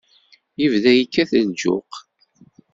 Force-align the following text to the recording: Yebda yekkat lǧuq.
Yebda 0.59 0.91
yekkat 0.97 1.31
lǧuq. 1.47 1.91